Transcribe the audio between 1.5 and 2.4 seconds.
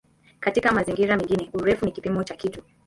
"urefu" ni kipimo cha